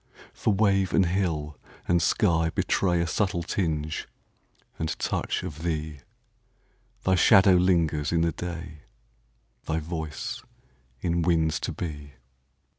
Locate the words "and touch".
4.79-5.43